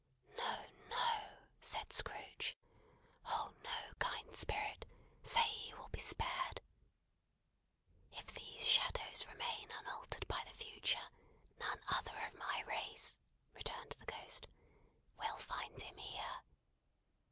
"No, 0.35 0.65
no," 0.89 1.09
said 1.59 1.93
Scrooge. 1.93 2.57
"Oh, 3.25 3.53
no, 3.63 3.93
kind 3.99 4.35
Spirit! 4.35 4.87
say 5.21 5.43
he 5.43 5.75
will 5.75 5.89
be 5.89 5.99
spared." 5.99 6.59
"If 8.11 8.25
these 8.33 8.65
shadows 8.67 9.27
remain 9.27 9.69
unaltered 9.69 10.27
by 10.27 10.43
the 10.47 10.55
Future, 10.55 11.07
none 11.59 11.83
other 11.87 12.17
of 12.25 12.33
my 12.33 12.61
race," 12.63 13.19
returned 13.53 13.91
the 13.91 14.05
Ghost, 14.05 14.47
"will 15.19 15.37
find 15.37 15.79
him 15.79 15.97
here. 15.99 16.41